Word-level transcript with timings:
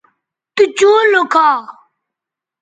تو 0.55 0.63
چوں 0.77 0.99
لوکھا 1.11 1.49